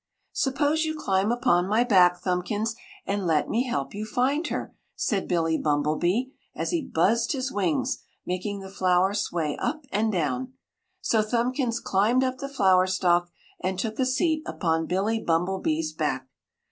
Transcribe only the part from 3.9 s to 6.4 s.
you find her!" said Billy Bumblebee,